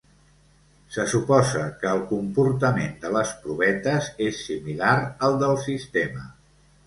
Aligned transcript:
Se 0.93 1.03
suposa 1.09 1.65
que 1.81 1.91
el 1.97 1.99
comportament 2.11 2.95
de 3.05 3.11
les 3.17 3.33
provetes 3.43 4.09
és 4.29 4.41
similar 4.49 4.95
al 5.27 5.37
del 5.45 5.55
sistema. 5.69 6.27